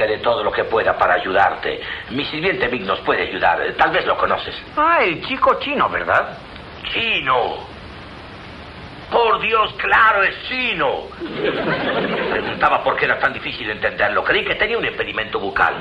[0.00, 1.78] que de todo lo que pueda para ayudarte.
[2.10, 3.60] Mi sirviente Vic nos puede ayudar.
[3.76, 4.54] Tal vez lo conoces.
[4.74, 6.38] Ah, el chico chino, ¿verdad?
[6.90, 7.58] ¡Chino!
[9.12, 11.02] Por Dios, claro, es chino.
[12.30, 14.24] Preguntaba por qué era tan difícil entenderlo.
[14.24, 15.74] Creí que tenía un impedimento bucal.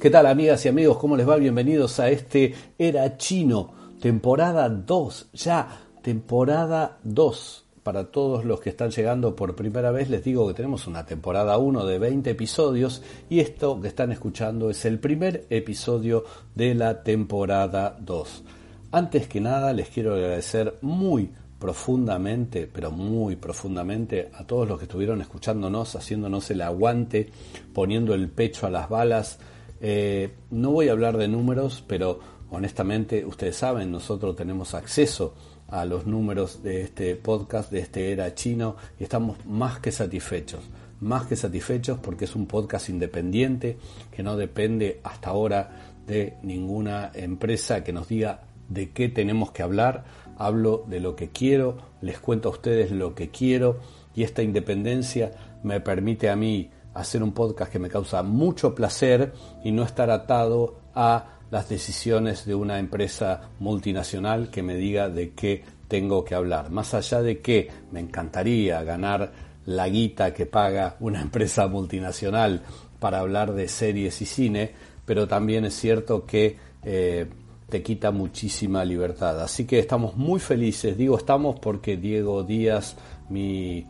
[0.00, 0.96] ¿Qué tal amigas y amigos?
[0.96, 1.36] ¿Cómo les va?
[1.36, 5.66] Bienvenidos a este Era Chino, temporada 2, ya,
[6.02, 7.67] temporada 2.
[7.88, 11.56] Para todos los que están llegando por primera vez les digo que tenemos una temporada
[11.56, 16.22] 1 de 20 episodios y esto que están escuchando es el primer episodio
[16.54, 18.44] de la temporada 2.
[18.92, 24.84] Antes que nada les quiero agradecer muy profundamente, pero muy profundamente a todos los que
[24.84, 27.30] estuvieron escuchándonos, haciéndonos el aguante,
[27.72, 29.38] poniendo el pecho a las balas,
[29.80, 35.32] eh, no voy a hablar de números, pero honestamente ustedes saben, nosotros tenemos acceso
[35.68, 40.60] a los números de este podcast, de este Era Chino, y estamos más que satisfechos.
[41.00, 43.78] Más que satisfechos porque es un podcast independiente
[44.10, 49.62] que no depende hasta ahora de ninguna empresa que nos diga de qué tenemos que
[49.62, 50.04] hablar.
[50.36, 53.78] Hablo de lo que quiero, les cuento a ustedes lo que quiero
[54.14, 55.32] y esta independencia
[55.62, 59.32] me permite a mí hacer un podcast que me causa mucho placer
[59.62, 65.32] y no estar atado a las decisiones de una empresa multinacional que me diga de
[65.32, 66.70] qué tengo que hablar.
[66.70, 69.32] Más allá de que me encantaría ganar
[69.64, 72.62] la guita que paga una empresa multinacional
[72.98, 74.72] para hablar de series y cine,
[75.04, 77.26] pero también es cierto que eh,
[77.68, 79.40] te quita muchísima libertad.
[79.42, 82.96] Así que estamos muy felices, digo estamos porque Diego Díaz,
[83.28, 83.86] mi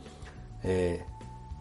[0.62, 1.02] eh,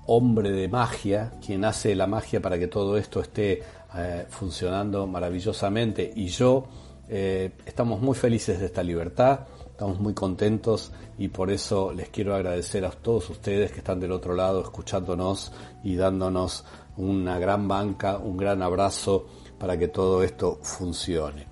[0.08, 3.62] hombre de magia, quien hace la magia para que todo esto esté
[3.96, 6.68] eh, funcionando maravillosamente, y yo
[7.10, 12.36] eh, estamos muy felices de esta libertad, estamos muy contentos y por eso les quiero
[12.36, 15.54] agradecer a todos ustedes que están del otro lado escuchándonos
[15.84, 16.66] y dándonos
[16.98, 19.28] una gran banca, un gran abrazo
[19.58, 21.48] para que todo esto funcione.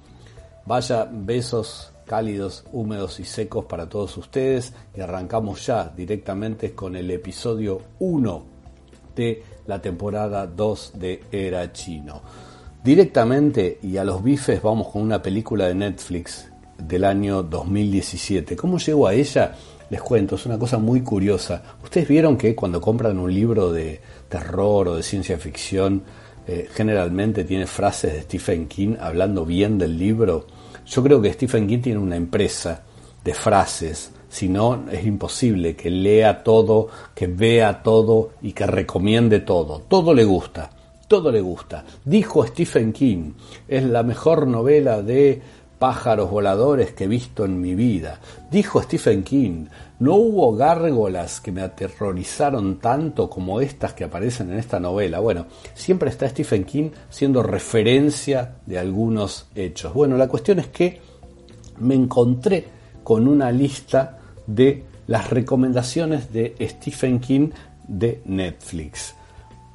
[0.66, 7.10] Vaya besos cálidos, húmedos y secos para todos ustedes y arrancamos ya directamente con el
[7.12, 8.55] episodio 1
[9.68, 12.22] la temporada 2 de Era Chino.
[12.84, 18.56] Directamente y a los bifes vamos con una película de Netflix del año 2017.
[18.56, 19.56] ¿Cómo llegó a ella?
[19.90, 21.64] Les cuento, es una cosa muy curiosa.
[21.84, 26.04] Ustedes vieron que cuando compran un libro de terror o de ciencia ficción,
[26.48, 30.46] eh, generalmente tiene frases de Stephen King hablando bien del libro.
[30.86, 32.84] Yo creo que Stephen King tiene una empresa
[33.24, 39.40] de frases, si no es imposible que lea todo, que vea todo y que recomiende
[39.40, 39.80] todo.
[39.88, 40.72] Todo le gusta,
[41.08, 41.86] todo le gusta.
[42.04, 43.32] Dijo Stephen King,
[43.66, 45.42] es la mejor novela de
[45.80, 48.20] pájaros voladores que he visto en mi vida.
[48.52, 49.68] Dijo Stephen King,
[50.00, 55.20] no hubo gárgolas que me aterrorizaron tanto como estas que aparecen en esta novela.
[55.20, 59.94] Bueno, siempre está Stephen King siendo referencia de algunos hechos.
[59.94, 61.00] Bueno, la cuestión es que
[61.80, 62.66] me encontré
[63.02, 67.50] con una lista de las recomendaciones de Stephen King
[67.88, 69.16] de Netflix.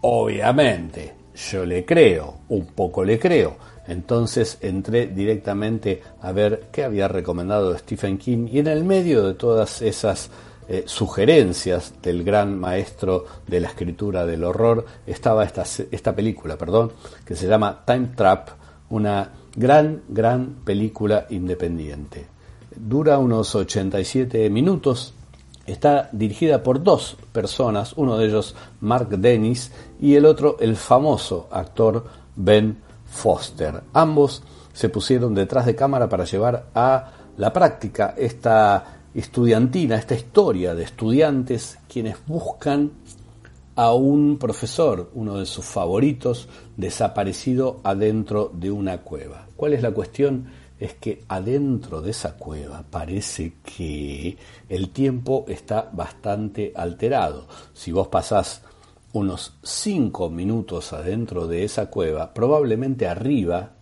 [0.02, 1.14] Obviamente,
[1.50, 3.56] yo le creo, un poco le creo.
[3.86, 9.34] Entonces entré directamente a ver qué había recomendado Stephen King y en el medio de
[9.34, 10.30] todas esas
[10.68, 16.92] eh, sugerencias del gran maestro de la escritura del horror estaba esta, esta película, perdón,
[17.24, 18.50] que se llama Time Trap,
[18.90, 22.26] una gran, gran película independiente.
[22.76, 25.14] Dura unos 87 minutos,
[25.66, 31.48] está dirigida por dos personas, uno de ellos Mark Dennis y el otro el famoso
[31.50, 32.04] actor
[32.36, 33.82] Ben Foster.
[33.92, 34.42] Ambos
[34.72, 40.84] se pusieron detrás de cámara para llevar a la práctica esta estudiantina, esta historia de
[40.84, 42.92] estudiantes quienes buscan
[43.74, 49.46] a un profesor, uno de sus favoritos, desaparecido adentro de una cueva.
[49.56, 50.46] ¿Cuál es la cuestión?
[50.80, 54.36] Es que adentro de esa cueva parece que
[54.68, 57.46] el tiempo está bastante alterado.
[57.74, 58.62] Si vos pasás
[59.12, 63.72] unos cinco minutos adentro de esa cueva, probablemente arriba,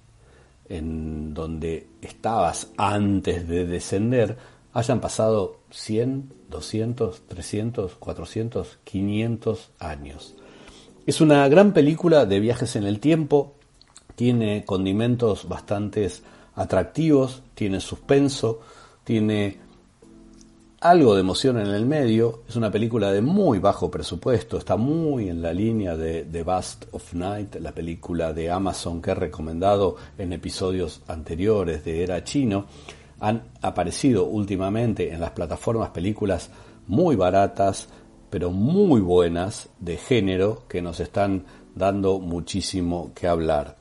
[0.69, 4.37] en donde estabas antes de descender,
[4.73, 10.35] hayan pasado 100, 200, 300, 400, 500 años.
[11.07, 13.55] Es una gran película de viajes en el tiempo,
[14.15, 16.05] tiene condimentos bastante
[16.59, 18.61] atractivos, tiene suspenso,
[19.05, 19.59] tiene
[20.81, 22.43] algo de emoción en el medio.
[22.49, 26.87] Es una película de muy bajo presupuesto, está muy en la línea de The Bust
[26.91, 32.67] of Night, la película de Amazon que he recomendado en episodios anteriores de Era Chino.
[33.21, 36.51] Han aparecido últimamente en las plataformas películas
[36.89, 37.89] muy baratas,
[38.31, 41.45] pero muy buenas de género que nos están
[41.77, 43.77] dando muchísimo que hablar.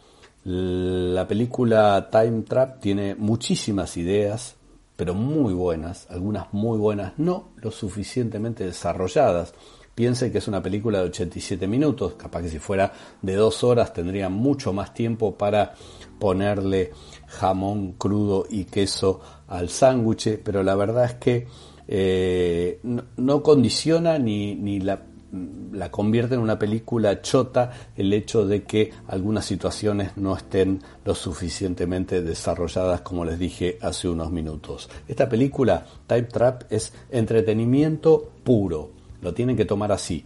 [0.49, 4.55] La película Time Trap tiene muchísimas ideas,
[4.95, 9.53] pero muy buenas, algunas muy buenas, no lo suficientemente desarrolladas.
[9.93, 13.91] Piense que es una película de 87 minutos, capaz que si fuera de dos horas
[13.91, 15.73] tendría mucho más tiempo para
[16.17, 16.91] ponerle
[17.27, 21.47] jamón crudo y queso al sándwich, pero la verdad es que
[21.89, 22.79] eh,
[23.17, 25.01] no, condiciona ni, ni la,
[25.31, 31.15] la, convierte en una película chota el hecho de que algunas situaciones no estén lo
[31.15, 34.89] suficientemente desarrolladas como les dije hace unos minutos.
[35.07, 38.91] Esta película, Time Trap, es entretenimiento puro,
[39.21, 40.23] lo tienen que tomar así,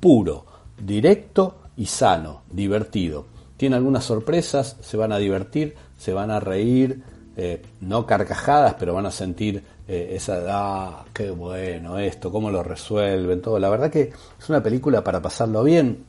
[0.00, 0.44] puro,
[0.84, 3.26] directo y sano, divertido.
[3.56, 7.02] Tiene algunas sorpresas, se van a divertir, se van a reír,
[7.36, 12.62] eh, no carcajadas, pero van a sentir eh, esa, ah, qué bueno esto, cómo lo
[12.62, 13.58] resuelven, todo.
[13.58, 16.04] La verdad que es una película para pasarlo bien.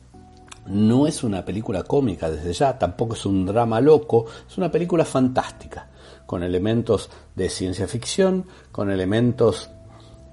[0.66, 5.04] No es una película cómica desde ya, tampoco es un drama loco, es una película
[5.04, 5.88] fantástica,
[6.26, 9.70] con elementos de ciencia ficción, con elementos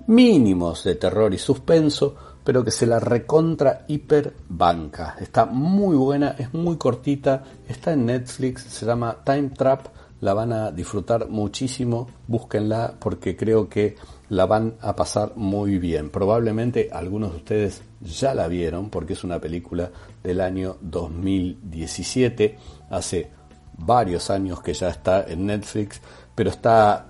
[0.07, 5.15] mínimos de terror y suspenso, pero que se la recontra hiper banca.
[5.19, 9.87] Está muy buena, es muy cortita, está en Netflix, se llama Time Trap
[10.23, 13.97] la van a disfrutar muchísimo, búsquenla porque creo que
[14.29, 16.09] la van a pasar muy bien.
[16.11, 19.91] Probablemente algunos de ustedes ya la vieron porque es una película
[20.23, 22.57] del año 2017,
[22.89, 23.31] hace
[23.77, 25.99] varios años que ya está en Netflix,
[26.33, 27.07] pero está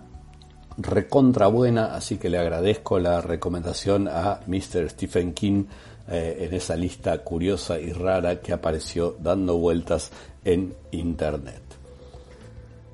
[0.80, 4.90] recontra buena, así que le agradezco la recomendación a Mr.
[4.90, 5.66] Stephen King
[6.08, 10.12] eh, en esa lista curiosa y rara que apareció dando vueltas
[10.44, 11.63] en internet.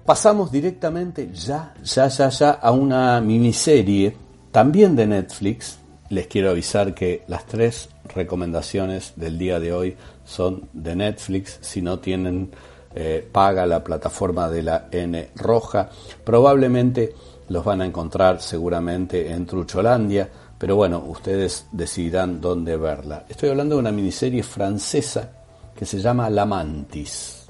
[0.10, 4.18] Pasamos directamente ya, ya, ya, ya a una miniserie
[4.52, 5.78] también de Netflix.
[6.10, 9.96] Les quiero avisar que las tres recomendaciones del día de hoy
[10.26, 11.60] son de Netflix.
[11.62, 12.50] Si no tienen
[12.96, 15.92] eh, paga la plataforma de la N roja,
[16.24, 17.14] probablemente
[17.50, 20.28] los van a encontrar seguramente en Trucholandia,
[20.58, 23.26] pero bueno, ustedes decidirán dónde verla.
[23.30, 25.34] Estoy hablando de una miniserie francesa
[25.76, 27.46] que se llama La Mantis.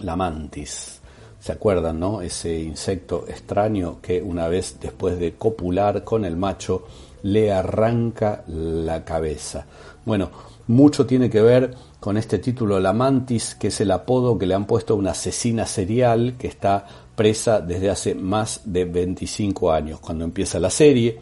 [0.00, 0.97] La Mantis.
[1.40, 2.20] ¿Se acuerdan, no?
[2.20, 6.84] Ese insecto extraño que una vez después de copular con el macho
[7.22, 9.66] le arranca la cabeza.
[10.04, 10.30] Bueno,
[10.66, 14.54] mucho tiene que ver con este título La Mantis, que es el apodo que le
[14.54, 20.00] han puesto a una asesina serial que está presa desde hace más de 25 años.
[20.00, 21.18] Cuando empieza la serie,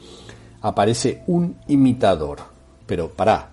[0.63, 2.39] aparece un imitador.
[2.87, 3.51] Pero pará,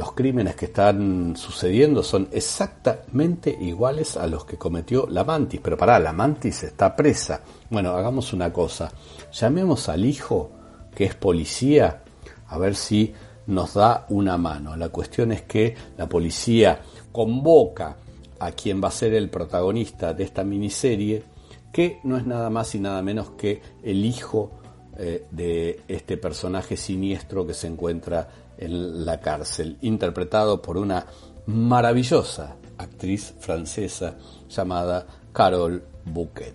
[0.00, 5.60] los crímenes que están sucediendo son exactamente iguales a los que cometió la mantis.
[5.62, 7.42] Pero pará, la mantis está presa.
[7.68, 8.90] Bueno, hagamos una cosa.
[9.30, 10.52] Llamemos al hijo,
[10.94, 12.02] que es policía,
[12.48, 13.12] a ver si
[13.48, 14.74] nos da una mano.
[14.74, 16.80] La cuestión es que la policía
[17.12, 17.98] convoca
[18.38, 21.24] a quien va a ser el protagonista de esta miniserie,
[21.70, 24.50] que no es nada más y nada menos que el hijo
[24.96, 28.28] eh, de este personaje siniestro que se encuentra
[28.60, 31.06] en la cárcel, interpretado por una
[31.46, 34.16] maravillosa actriz francesa
[34.48, 36.54] llamada Carole Bouquet.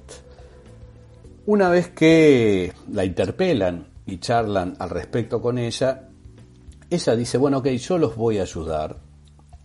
[1.47, 6.09] Una vez que la interpelan y charlan al respecto con ella,
[6.89, 8.97] ella dice, bueno, ok, yo los voy a ayudar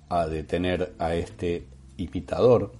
[0.08, 2.72] a detener a este imitador,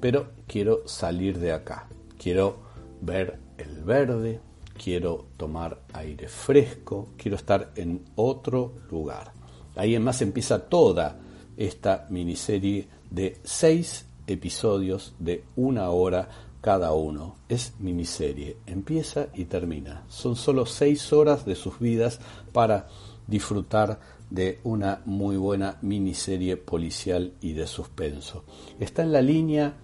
[0.00, 1.88] pero quiero salir de acá,
[2.18, 2.60] quiero
[3.00, 4.40] ver el verde,
[4.82, 9.32] quiero tomar aire fresco, quiero estar en otro lugar.
[9.76, 11.18] Ahí en más empieza toda
[11.56, 16.30] esta miniserie de seis episodios de una hora
[16.62, 17.36] cada uno.
[17.48, 20.04] Es miniserie, empieza y termina.
[20.08, 22.18] Son solo seis horas de sus vidas
[22.52, 22.88] para
[23.26, 28.44] disfrutar de una muy buena miniserie policial y de suspenso.
[28.78, 29.74] Está en la línea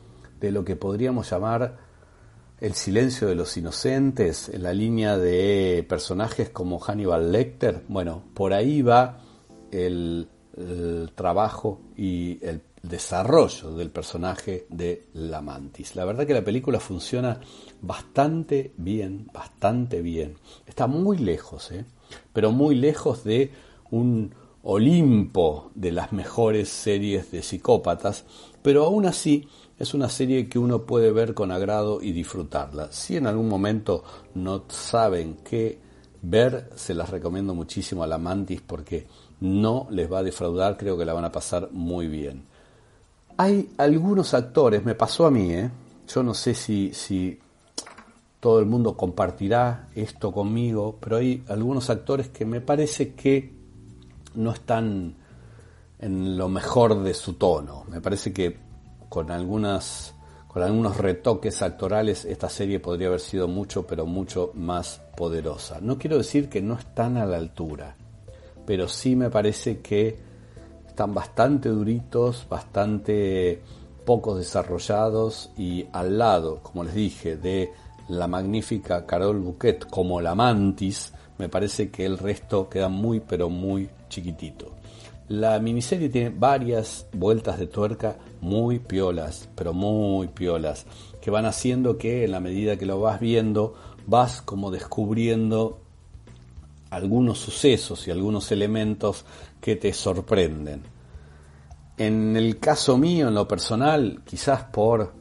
[0.41, 1.86] de lo que podríamos llamar
[2.61, 8.55] el silencio de los inocentes, en la línea de personajes como Hannibal Lecter, bueno, por
[8.55, 9.21] ahí va
[9.71, 10.29] el,
[11.15, 12.41] trabajo y
[12.83, 15.95] desarrollo del personaje de la mantis.
[15.97, 17.41] La verdad que la película funciona
[17.83, 20.37] bastante bien, bastante bien.
[20.67, 21.85] Está muy lejos, ¿eh?
[22.33, 23.51] pero muy lejos de
[23.91, 24.33] un
[24.69, 28.25] Olimpo de las mejores series de psicópatas,
[28.63, 29.47] pero aún así
[29.79, 32.91] es una serie que uno puede ver con agrado y disfrutarla.
[32.91, 34.03] Si en algún momento
[34.35, 35.79] no saben qué
[36.21, 39.07] ver, se las recomiendo muchísimo a la Mantis porque
[39.39, 42.43] no les va a defraudar, creo que la van a pasar muy bien.
[43.37, 45.71] Hay algunos actores, me pasó a mí, ¿eh?
[46.09, 47.39] yo no sé si, si
[48.41, 53.56] todo el mundo compartirá esto conmigo, pero hay algunos actores que me parece que
[54.37, 55.15] no están
[55.99, 57.85] en lo mejor de su tono.
[57.89, 58.57] Me parece que
[59.09, 60.13] con algunas
[60.49, 65.81] con algunos retoques actorales esta serie podría haber sido mucho pero mucho más poderosa.
[65.83, 67.95] No quiero decir que no están a la altura,
[68.65, 70.19] pero sí me parece que
[70.87, 73.61] están bastante duritos, bastante
[74.07, 77.71] pocos desarrollados y al lado, como les dije, de
[78.09, 83.51] la magnífica Carol Bouquet como la mantis, me parece que el resto queda muy pero
[83.51, 84.75] muy chiquitito.
[85.29, 90.87] La miniserie tiene varias vueltas de tuerca muy piolas, pero muy piolas,
[91.21, 93.75] que van haciendo que en la medida que lo vas viendo,
[94.07, 95.81] vas como descubriendo
[96.91, 99.25] algunos sucesos y algunos elementos
[99.61, 100.83] que te sorprenden.
[101.99, 105.13] En el caso mío, en lo personal, quizás por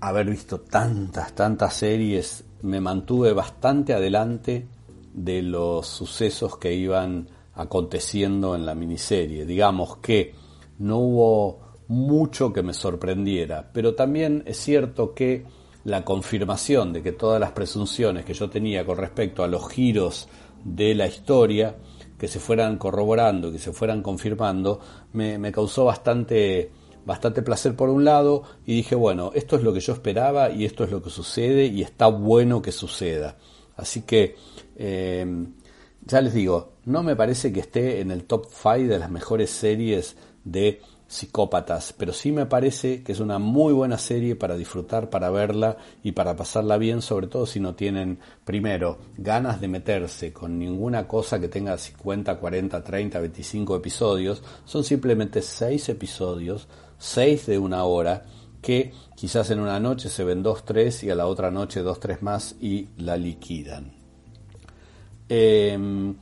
[0.00, 4.66] haber visto tantas, tantas series, me mantuve bastante adelante
[5.14, 9.46] de los sucesos que iban aconteciendo en la miniserie.
[9.46, 10.34] Digamos que
[10.78, 15.46] no hubo mucho que me sorprendiera, pero también es cierto que
[15.84, 20.28] la confirmación de que todas las presunciones que yo tenía con respecto a los giros
[20.64, 21.76] de la historia,
[22.18, 24.80] que se fueran corroborando, que se fueran confirmando,
[25.12, 26.70] me, causó bastante,
[27.04, 30.64] bastante placer por un lado y dije, bueno, esto es lo que yo esperaba y
[30.64, 33.36] esto es lo que sucede y está bueno que suceda.
[33.76, 34.36] Así que
[34.76, 35.46] eh,
[36.06, 39.50] ya les digo, no me parece que esté en el top 5 de las mejores
[39.50, 45.10] series de psicópatas, pero sí me parece que es una muy buena serie para disfrutar,
[45.10, 50.32] para verla y para pasarla bien, sobre todo si no tienen, primero, ganas de meterse
[50.32, 57.46] con ninguna cosa que tenga 50, 40, 30, 25 episodios, son simplemente 6 episodios, 6
[57.46, 58.24] de una hora,
[58.60, 58.92] que
[59.24, 62.22] quizás en una noche se ven 2, 3 y a la otra noche 2, 3
[62.22, 63.90] más y la liquidan.
[65.30, 66.14] Eh,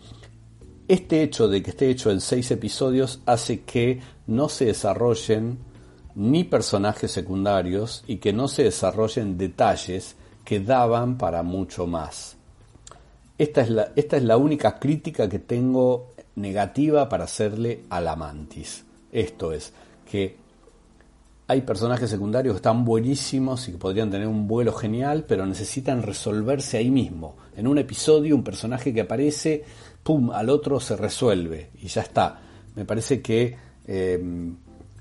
[0.87, 5.59] este hecho de que esté hecho en seis episodios hace que no se desarrollen
[6.14, 12.37] ni personajes secundarios y que no se desarrollen detalles que daban para mucho más.
[13.37, 18.14] Esta es la, esta es la única crítica que tengo negativa para hacerle a la
[18.14, 18.85] mantis.
[19.11, 19.73] Esto es,
[20.09, 20.41] que
[21.46, 26.02] hay personajes secundarios que están buenísimos y que podrían tener un vuelo genial, pero necesitan
[26.02, 27.37] resolverse ahí mismo.
[27.56, 29.64] En un episodio, un personaje que aparece
[30.02, 32.40] pum, al otro se resuelve y ya está.
[32.75, 33.56] Me parece que
[33.87, 34.56] em,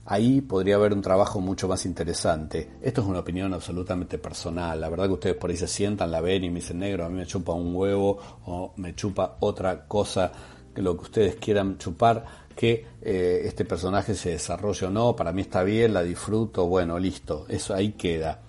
[0.06, 2.72] ahí podría haber un trabajo mucho más interesante.
[2.82, 4.82] Esto es una opinión absolutamente personal.
[4.82, 7.10] La verdad que ustedes por ahí se sientan, la ven y me dicen negro, a
[7.10, 10.32] mí me chupa un huevo o me chupa otra cosa
[10.74, 12.26] que lo que ustedes quieran chupar,
[12.62, 17.00] que eh, este personaje se desarrolle o no, para mí está bien, la disfruto, bueno,
[17.00, 18.42] listo, eso ahí queda.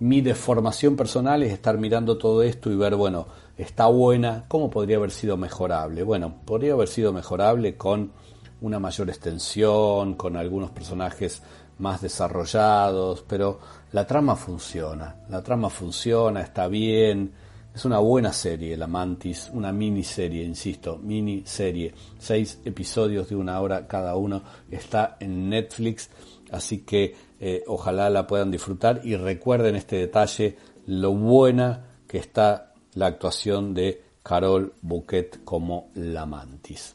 [0.00, 4.98] Mi deformación personal es estar mirando todo esto y ver, bueno, está buena, ¿cómo podría
[4.98, 6.02] haber sido mejorable?
[6.02, 8.12] Bueno, podría haber sido mejorable con
[8.60, 11.40] una mayor extensión, con algunos personajes
[11.78, 13.60] más desarrollados, pero
[13.92, 17.32] la trama funciona, la trama funciona, está bien,
[17.74, 23.88] es una buena serie, La Mantis, una miniserie, insisto, miniserie, seis episodios de una hora
[23.88, 26.08] cada uno, está en Netflix,
[26.52, 29.00] así que eh, ojalá la puedan disfrutar.
[29.02, 36.26] Y recuerden este detalle, lo buena que está la actuación de Carol Bouquet como la
[36.26, 36.94] mantis.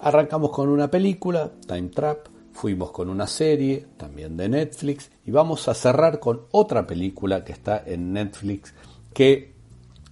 [0.00, 5.68] Arrancamos con una película, Time Trap, fuimos con una serie, también de Netflix, y vamos
[5.68, 8.74] a cerrar con otra película que está en Netflix
[9.14, 9.59] que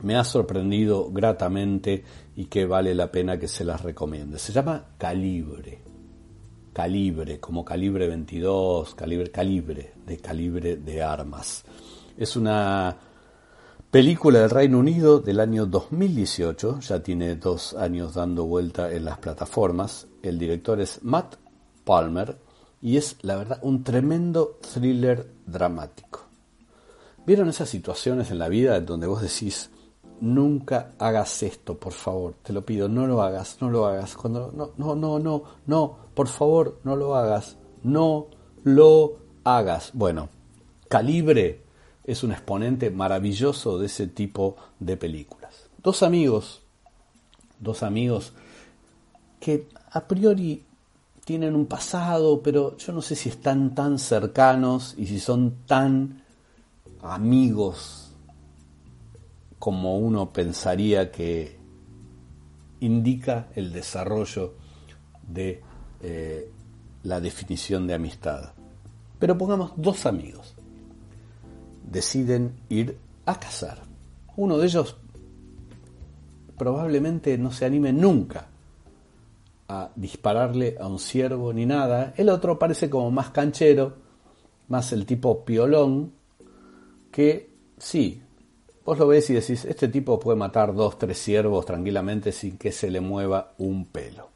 [0.03, 2.05] me ha sorprendido gratamente
[2.37, 4.39] y que vale la pena que se las recomiende.
[4.39, 5.83] Se llama Calibre.
[6.73, 11.65] Calibre, como calibre 22, calibre, calibre, de calibre de armas.
[12.17, 12.97] Es una
[13.91, 19.17] Película del Reino Unido del año 2018, ya tiene dos años dando vuelta en las
[19.17, 20.07] plataformas.
[20.23, 21.37] El director es Matt
[21.85, 22.37] Palmer
[22.83, 26.21] y es, la verdad, un tremendo thriller dramático.
[27.25, 29.71] ¿Vieron esas situaciones en la vida donde vos decís,
[30.21, 34.53] nunca hagas esto, por favor, te lo pido, no lo hagas, no lo hagas, cuando
[34.53, 38.27] no, no, no, no, no, por favor, no lo hagas, no
[38.65, 39.91] lo hagas.
[39.95, 40.29] Bueno,
[40.89, 41.63] Calibre
[42.05, 45.69] es un exponente maravilloso de ese tipo de películas.
[45.83, 46.63] Dos amigos,
[47.61, 48.33] dos amigos
[49.41, 50.65] que a priori
[51.25, 56.23] tienen un pasado, pero yo no sé si están tan cercanos y si son tan
[57.03, 58.08] amigos
[59.59, 61.59] como uno pensaría que
[62.81, 64.55] indica el desarrollo
[65.27, 65.63] de
[66.01, 66.51] eh,
[67.03, 68.53] la definición de amistad.
[69.19, 70.55] Pero pongamos dos amigos.
[71.91, 73.83] Deciden ir a cazar.
[74.37, 74.97] Uno de ellos
[76.57, 78.49] probablemente no se anime nunca
[79.69, 82.15] a dispararle a un ciervo ni nada.
[82.17, 83.97] El otro parece como más canchero,
[84.69, 86.13] más el tipo piolón,
[87.11, 88.23] que sí,
[88.89, 92.73] vos lo ves y decís, este tipo puede matar dos, tres ciervos tranquilamente sin que
[92.73, 94.31] se le mueva un pelo.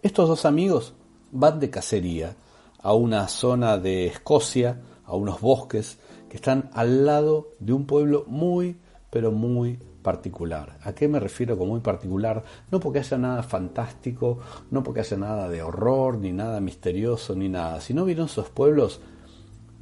[0.00, 0.94] Estos dos amigos
[1.32, 2.34] van de cacería
[2.82, 5.98] a una zona de Escocia, a unos bosques
[6.30, 8.78] que están al lado de un pueblo muy,
[9.10, 10.78] pero muy particular.
[10.82, 12.42] ¿A qué me refiero con muy particular?
[12.70, 14.38] No porque haya nada fantástico,
[14.70, 19.02] no porque haya nada de horror, ni nada misterioso, ni nada, sino vieron esos pueblos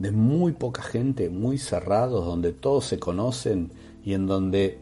[0.00, 3.70] de muy poca gente, muy cerrados, donde todos se conocen
[4.04, 4.78] y en donde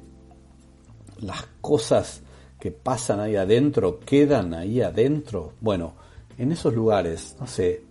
[1.20, 2.22] las cosas
[2.58, 5.52] que pasan ahí adentro quedan ahí adentro.
[5.60, 5.94] Bueno,
[6.38, 7.82] en esos lugares, no sé,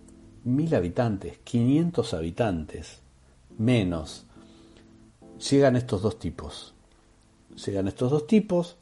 [0.43, 2.99] mil habitantes, 500 habitantes,
[3.57, 4.25] menos,
[5.39, 6.75] llegan estos dos tipos
[7.55, 8.77] llegan estos dos tipos,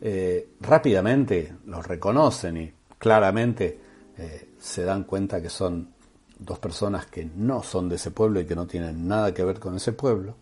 [0.00, 3.80] eh, rápidamente los reconocen y claramente
[4.18, 5.90] eh, se dan cuenta que son
[6.38, 9.58] dos personas que no son de ese pueblo y que no tienen nada que ver
[9.58, 10.34] con ese pueblo,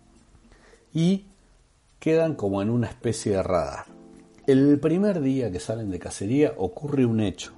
[0.92, 1.26] y
[1.99, 3.87] quedan como en una especie de radar.
[4.47, 7.53] El primer día que salen de cacería ocurre un hecho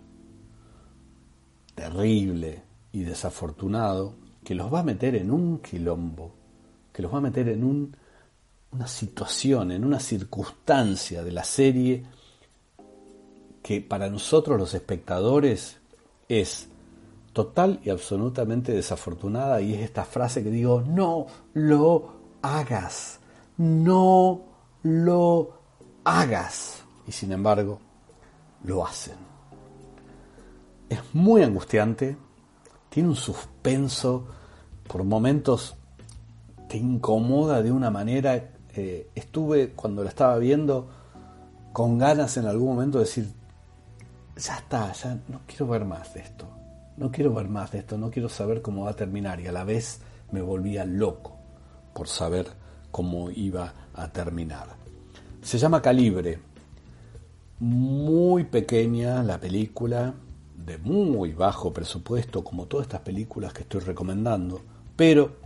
[1.74, 2.62] terrible
[2.92, 4.14] y desafortunado
[4.44, 6.32] que los va a meter en un quilombo,
[6.92, 7.96] que los va a meter en un
[8.76, 12.04] una situación, en una circunstancia de la serie
[13.62, 15.78] que para nosotros los espectadores
[16.28, 16.68] es
[17.32, 23.20] total y absolutamente desafortunada y es esta frase que digo, no lo hagas,
[23.56, 24.42] no
[24.82, 25.58] lo
[26.04, 26.82] hagas.
[27.06, 27.80] Y sin embargo,
[28.64, 29.16] lo hacen.
[30.88, 32.16] Es muy angustiante,
[32.88, 34.26] tiene un suspenso,
[34.86, 35.76] por momentos
[36.68, 40.88] te incomoda de una manera eh, estuve cuando la estaba viendo
[41.72, 43.32] con ganas en algún momento de decir,
[44.36, 46.46] ya está, ya no quiero ver más de esto,
[46.96, 49.52] no quiero ver más de esto, no quiero saber cómo va a terminar y a
[49.52, 51.36] la vez me volvía loco
[51.94, 52.48] por saber
[52.96, 54.68] cómo iba a terminar.
[55.42, 56.38] Se llama Calibre,
[57.60, 60.14] muy pequeña la película,
[60.56, 64.62] de muy bajo presupuesto, como todas estas películas que estoy recomendando,
[64.96, 65.36] pero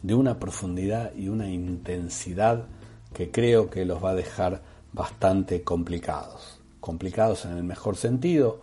[0.00, 2.64] de una profundidad y una intensidad
[3.12, 4.62] que creo que los va a dejar
[4.94, 6.62] bastante complicados.
[6.80, 8.62] Complicados en el mejor sentido,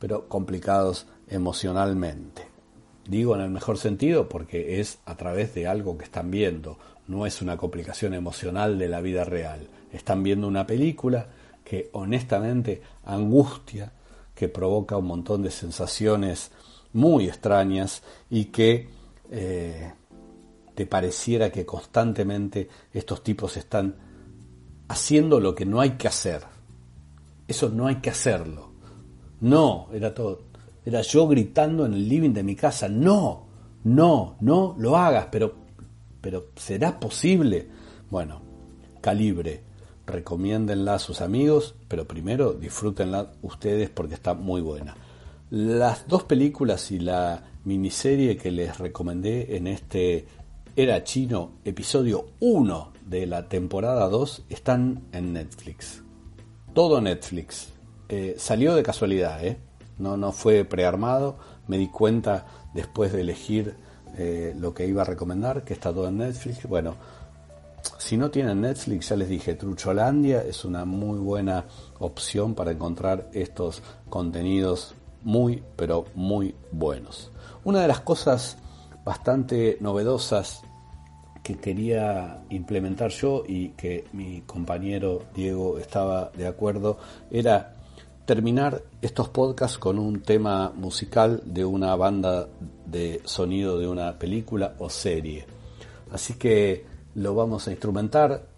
[0.00, 2.42] pero complicados emocionalmente.
[3.08, 6.76] Digo en el mejor sentido porque es a través de algo que están viendo,
[7.08, 9.68] no es una complicación emocional de la vida real.
[9.92, 11.28] Están viendo una película
[11.64, 13.92] que honestamente angustia,
[14.34, 16.50] que provoca un montón de sensaciones
[16.92, 18.88] muy extrañas y que
[19.30, 19.92] eh,
[20.74, 23.96] te pareciera que constantemente estos tipos están
[24.88, 26.42] haciendo lo que no hay que hacer.
[27.48, 28.70] Eso no hay que hacerlo.
[29.40, 30.42] No, era todo.
[30.84, 33.46] Era yo gritando en el living de mi casa, no,
[33.84, 35.65] no, no lo hagas, pero,
[36.26, 37.68] pero ¿será posible?
[38.10, 38.42] Bueno,
[39.00, 39.62] calibre,
[40.08, 44.96] recomiéndenla a sus amigos, pero primero disfrútenla ustedes porque está muy buena.
[45.50, 50.26] Las dos películas y la miniserie que les recomendé en este
[50.74, 56.02] era Chino, episodio 1 de la temporada 2, están en Netflix.
[56.74, 57.68] Todo Netflix.
[58.08, 59.58] Eh, salió de casualidad, ¿eh?
[59.96, 61.38] No, no fue prearmado.
[61.68, 63.76] Me di cuenta después de elegir
[64.16, 66.66] eh, lo que iba a recomendar, que está todo en Netflix.
[66.66, 66.94] Bueno,
[67.98, 71.64] si no tienen Netflix, ya les dije, Trucholandia es una muy buena
[71.98, 77.30] opción para encontrar estos contenidos muy, pero muy buenos.
[77.64, 78.58] Una de las cosas
[79.04, 80.62] bastante novedosas
[81.42, 86.98] que quería implementar yo y que mi compañero Diego estaba de acuerdo
[87.30, 87.75] era
[88.26, 92.48] terminar estos podcasts con un tema musical de una banda
[92.84, 95.46] de sonido de una película o serie.
[96.10, 96.84] Así que
[97.14, 98.48] lo vamos a instrumentar.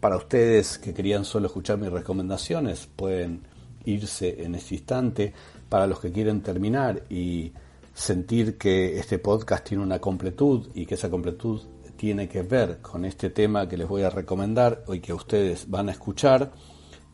[0.00, 3.42] Para ustedes que querían solo escuchar mis recomendaciones, pueden
[3.84, 5.34] irse en este instante.
[5.68, 7.52] Para los que quieren terminar y
[7.92, 11.60] sentir que este podcast tiene una completud y que esa completud
[11.96, 15.88] tiene que ver con este tema que les voy a recomendar y que ustedes van
[15.88, 16.52] a escuchar,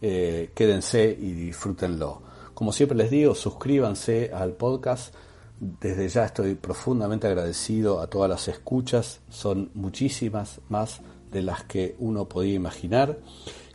[0.07, 2.21] eh, quédense y disfrútenlo.
[2.53, 5.15] Como siempre les digo, suscríbanse al podcast.
[5.59, 11.01] Desde ya estoy profundamente agradecido a todas las escuchas, son muchísimas más
[11.33, 13.19] de las que uno podía imaginar.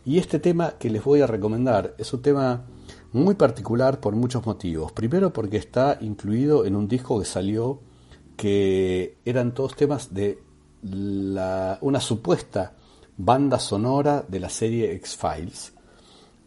[0.04, 2.64] Y este tema que les voy a recomendar es un tema
[3.12, 4.92] muy particular por muchos motivos.
[4.92, 7.80] Primero porque está incluido en un disco que salió
[8.36, 10.38] que eran todos temas de
[10.82, 12.76] la, una supuesta
[13.16, 15.72] banda sonora de la serie X-Files.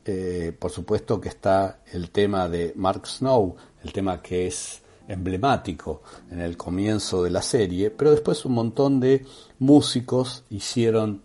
[0.06, 6.02] Eh, por supuesto que está el tema de Mark Snow, el tema que es emblemático
[6.30, 9.26] en el comienzo de la serie, pero después un montón de
[9.60, 11.22] músicos hicieron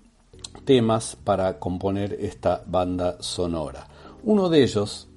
[0.64, 3.88] temas para componer esta banda sonora.
[4.22, 5.08] Uno de ellos,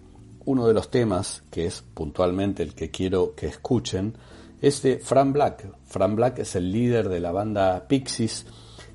[0.45, 4.15] uno de los temas, que es puntualmente el que quiero que escuchen,
[4.61, 5.67] es de Fran Black.
[5.85, 8.45] Fran Black es el líder de la banda Pixies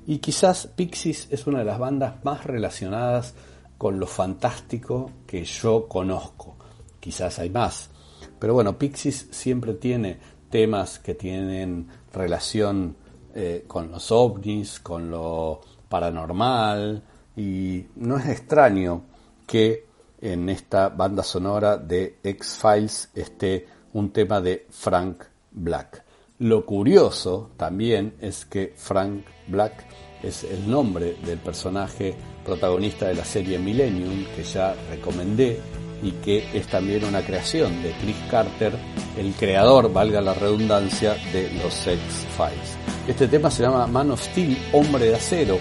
[0.05, 3.33] y quizás Pixies es una de las bandas más relacionadas
[3.77, 6.55] con lo fantástico que yo conozco.
[6.99, 7.89] Quizás hay más.
[8.39, 10.17] Pero bueno, Pixies siempre tiene
[10.49, 12.95] temas que tienen relación
[13.33, 17.03] eh, con los ovnis, con lo paranormal,
[17.35, 19.03] y no es extraño
[19.45, 19.85] que
[20.19, 26.03] en esta banda sonora de X-Files esté un tema de Frank Black.
[26.39, 29.85] Lo curioso también es que Frank Black
[30.23, 32.15] es el nombre del personaje
[32.47, 35.59] protagonista de la serie Millennium que ya recomendé
[36.01, 38.73] y que es también una creación de Chris Carter,
[39.17, 42.77] el creador, valga la redundancia, de los X-Files.
[43.07, 45.59] Este tema se llama Man of Steel, Hombre de Acero,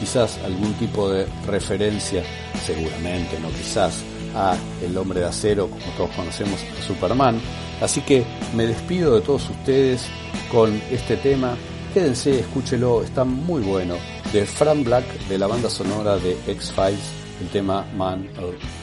[0.00, 2.22] quizás algún tipo de referencia,
[2.64, 4.02] seguramente, no quizás,
[4.34, 7.40] a El Hombre de Acero, como todos conocemos, Superman,
[7.80, 10.06] Así que me despido de todos ustedes
[10.50, 11.56] con este tema.
[11.94, 13.94] Quédense, escúchelo, está muy bueno.
[14.32, 18.28] De Fran Black, de la banda sonora de X-Files, el tema Man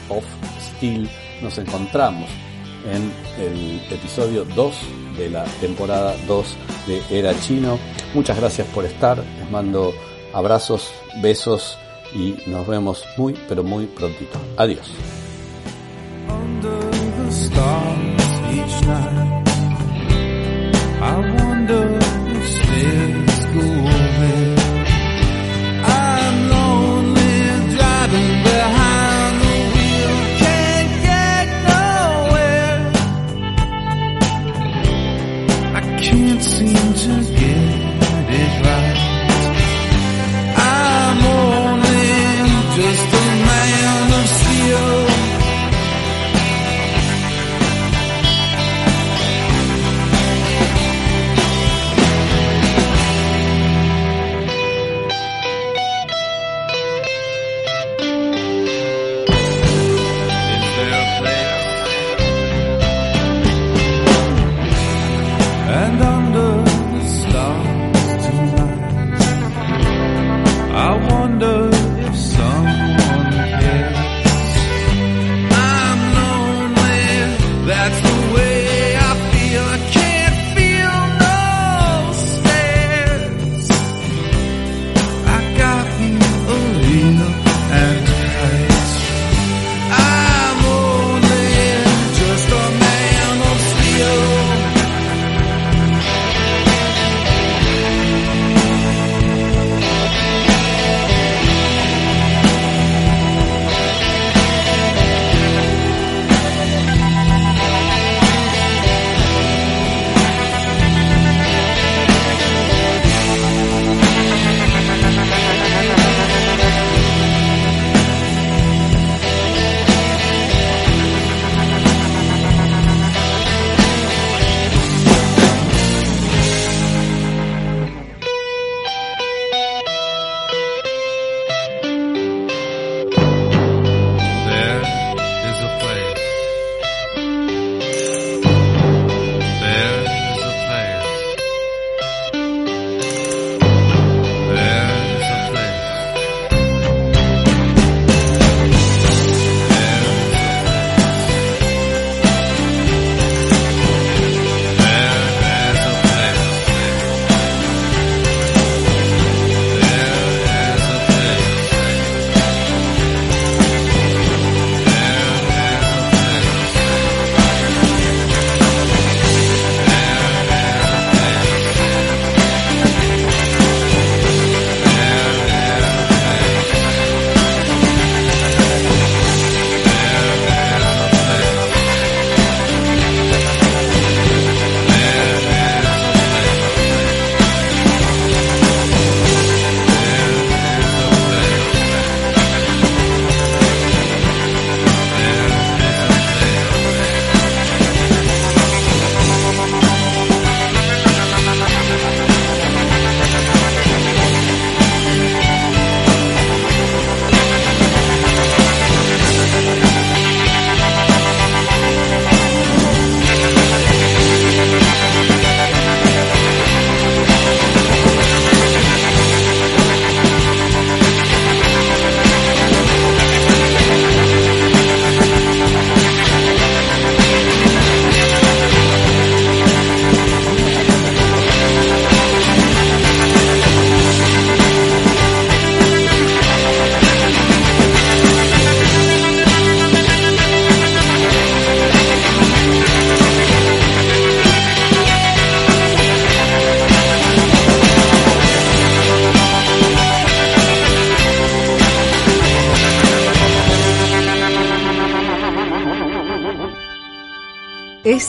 [0.08, 0.24] of
[0.58, 1.10] Steel.
[1.42, 2.30] Nos encontramos
[2.90, 4.74] en el episodio 2
[5.18, 7.78] de la temporada 2 de Era Chino.
[8.14, 9.18] Muchas gracias por estar.
[9.18, 9.92] Les mando
[10.32, 11.76] abrazos, besos
[12.14, 14.40] y nos vemos muy, pero muy prontito.
[14.56, 14.90] Adiós.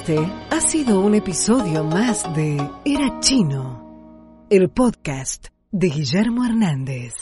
[0.05, 7.13] Este ha sido un episodio más de Era Chino, el podcast de Guillermo Hernández.